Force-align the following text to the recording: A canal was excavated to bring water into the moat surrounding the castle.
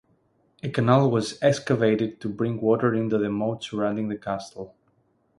A 0.63 0.69
canal 0.71 1.11
was 1.11 1.37
excavated 1.43 2.19
to 2.21 2.27
bring 2.27 2.59
water 2.59 2.91
into 2.95 3.19
the 3.19 3.29
moat 3.29 3.63
surrounding 3.63 4.07
the 4.07 4.17
castle. 4.17 4.73